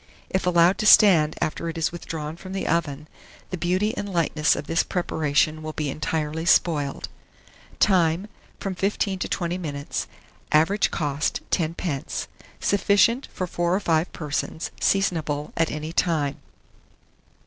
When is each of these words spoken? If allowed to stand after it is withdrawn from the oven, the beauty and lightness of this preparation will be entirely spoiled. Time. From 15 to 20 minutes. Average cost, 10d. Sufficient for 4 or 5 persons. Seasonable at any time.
If 0.31 0.47
allowed 0.47 0.79
to 0.79 0.87
stand 0.87 1.37
after 1.41 1.69
it 1.69 1.77
is 1.77 1.91
withdrawn 1.91 2.35
from 2.35 2.53
the 2.53 2.65
oven, 2.65 3.07
the 3.51 3.55
beauty 3.57 3.95
and 3.95 4.11
lightness 4.11 4.55
of 4.55 4.65
this 4.65 4.81
preparation 4.81 5.61
will 5.61 5.73
be 5.73 5.91
entirely 5.91 6.43
spoiled. 6.43 7.07
Time. 7.79 8.25
From 8.59 8.73
15 8.73 9.19
to 9.19 9.27
20 9.29 9.59
minutes. 9.59 10.07
Average 10.51 10.89
cost, 10.89 11.41
10d. 11.51 12.25
Sufficient 12.59 13.27
for 13.31 13.45
4 13.45 13.75
or 13.75 13.79
5 13.79 14.11
persons. 14.11 14.71
Seasonable 14.79 15.53
at 15.55 15.69
any 15.69 15.93
time. 15.93 16.37